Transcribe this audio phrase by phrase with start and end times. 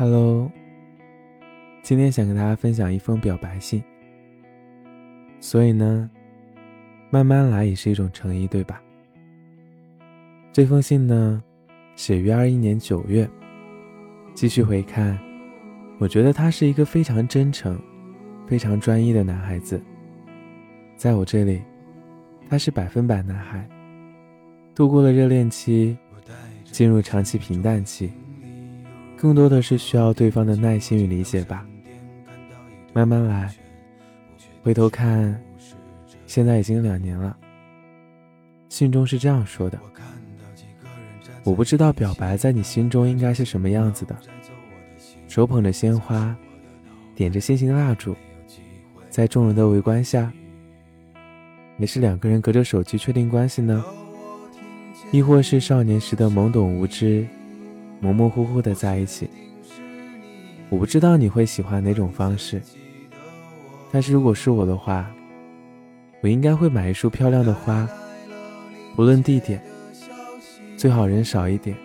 [0.00, 0.50] Hello，
[1.82, 3.84] 今天想跟大家分享一封表白信。
[5.40, 6.08] 所以呢，
[7.10, 8.80] 慢慢来也是一种诚意，对吧？
[10.54, 11.44] 这封信呢，
[11.96, 13.28] 写于二一年九月。
[14.32, 15.18] 继续回看，
[15.98, 17.78] 我觉得他是一个非常真诚、
[18.46, 19.78] 非常专一的男孩子。
[20.96, 21.60] 在我这里，
[22.48, 23.68] 他是百分百男孩。
[24.74, 25.94] 度过了热恋期，
[26.64, 28.10] 进入长期平淡期。
[29.20, 31.66] 更多的是需要对方的耐心与理解吧，
[32.94, 33.54] 慢慢来。
[34.62, 35.38] 回头看，
[36.26, 37.36] 现在已经两年了。
[38.70, 39.78] 信中是这样说的
[41.44, 44.16] ：“我不知道表白在你心中应该是什么样子的，
[45.28, 46.34] 手捧着鲜花，
[47.14, 48.16] 点着心形蜡烛，
[49.10, 50.32] 在众人的围观下，
[51.76, 53.84] 也是两个人隔着手机确定关系呢，
[55.12, 57.28] 亦或是少年时的懵懂无知？”
[58.00, 59.28] 模模糊糊的在一起，
[60.70, 62.60] 我不知道你会喜欢哪种方式，
[63.92, 65.10] 但是如果是我的话，
[66.22, 67.86] 我应该会买一束漂亮的花，
[68.96, 69.62] 无论地点，
[70.78, 71.76] 最好人少一点，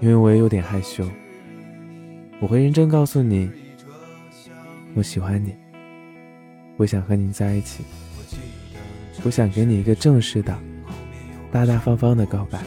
[0.00, 1.08] 因为我也有点害羞。
[2.38, 3.50] 我会认真告诉你，
[4.94, 5.56] 我喜欢你，
[6.76, 7.82] 我想和你在一起，
[9.24, 10.54] 我想给你一个正式的、
[11.50, 12.60] 大大方方的告白。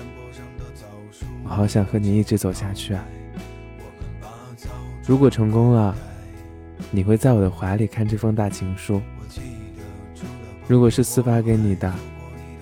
[1.50, 3.04] 好想和你一直走下去啊！
[5.06, 5.96] 如果成功了，
[6.92, 9.02] 你会在我的怀里看这封大情书。
[10.68, 11.92] 如果是私发给你的，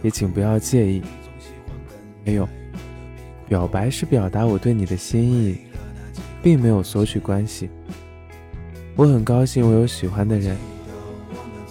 [0.02, 1.02] 也请不要介意。
[2.23, 2.47] 没有，
[3.47, 5.57] 表白是表达我对你的心意，
[6.41, 7.69] 并没有索取关系。
[8.95, 10.57] 我很高兴我有喜欢的人，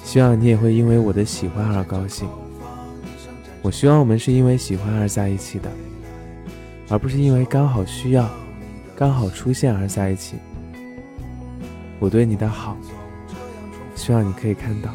[0.04, 2.28] 希望你也会因为我的喜欢而高兴。
[3.62, 5.70] 我希望我们是因为喜欢而在一起的。
[6.88, 8.28] 而不是因为刚好需要、
[8.94, 10.36] 刚好出现而在一起。
[11.98, 12.76] 我对你的好，
[13.94, 14.90] 希望你可以看到。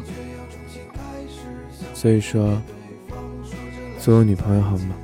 [1.92, 2.60] 所以说，
[3.98, 4.94] 做我女朋友好吗？